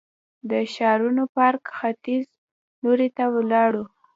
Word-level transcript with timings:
د 0.49 0.51
ښارنو 0.73 1.23
پارک 1.35 1.63
ختیځ 1.77 2.27
لوري 2.83 3.09
ته 3.17 3.25
ولاړو. 3.35 3.83